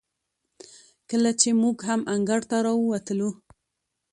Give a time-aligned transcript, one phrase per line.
[1.09, 3.29] کله چې موږ هم انګړ ته راووتلو،